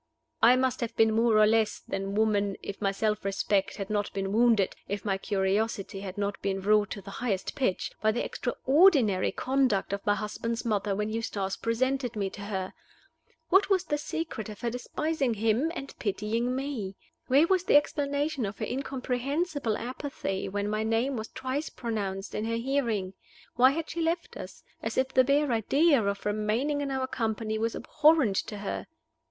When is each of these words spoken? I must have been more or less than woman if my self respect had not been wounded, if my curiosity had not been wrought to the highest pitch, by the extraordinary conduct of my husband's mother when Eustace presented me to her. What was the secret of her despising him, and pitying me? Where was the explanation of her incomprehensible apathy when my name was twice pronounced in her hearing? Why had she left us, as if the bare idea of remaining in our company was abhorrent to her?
I 0.41 0.55
must 0.55 0.81
have 0.81 0.95
been 0.95 1.13
more 1.13 1.37
or 1.37 1.45
less 1.45 1.79
than 1.81 2.15
woman 2.15 2.57
if 2.63 2.81
my 2.81 2.91
self 2.91 3.23
respect 3.23 3.75
had 3.75 3.91
not 3.91 4.11
been 4.13 4.31
wounded, 4.33 4.75
if 4.87 5.05
my 5.05 5.19
curiosity 5.19 5.99
had 5.99 6.17
not 6.17 6.41
been 6.41 6.59
wrought 6.59 6.89
to 6.89 7.03
the 7.03 7.11
highest 7.21 7.53
pitch, 7.53 7.91
by 8.01 8.11
the 8.11 8.25
extraordinary 8.25 9.31
conduct 9.31 9.93
of 9.93 10.03
my 10.03 10.15
husband's 10.15 10.65
mother 10.65 10.95
when 10.95 11.11
Eustace 11.11 11.55
presented 11.55 12.15
me 12.15 12.31
to 12.31 12.41
her. 12.41 12.73
What 13.49 13.69
was 13.69 13.83
the 13.83 13.99
secret 13.99 14.49
of 14.49 14.61
her 14.61 14.71
despising 14.71 15.35
him, 15.35 15.71
and 15.75 15.93
pitying 15.99 16.55
me? 16.55 16.95
Where 17.27 17.45
was 17.45 17.65
the 17.65 17.75
explanation 17.77 18.43
of 18.47 18.57
her 18.57 18.65
incomprehensible 18.65 19.77
apathy 19.77 20.49
when 20.49 20.67
my 20.67 20.81
name 20.81 21.15
was 21.15 21.27
twice 21.27 21.69
pronounced 21.69 22.33
in 22.33 22.45
her 22.45 22.57
hearing? 22.57 23.13
Why 23.55 23.69
had 23.69 23.91
she 23.91 24.01
left 24.01 24.35
us, 24.35 24.63
as 24.81 24.97
if 24.97 25.09
the 25.09 25.23
bare 25.23 25.51
idea 25.51 26.03
of 26.03 26.25
remaining 26.25 26.81
in 26.81 26.89
our 26.89 27.05
company 27.05 27.59
was 27.59 27.75
abhorrent 27.75 28.37
to 28.37 28.57
her? 28.57 28.87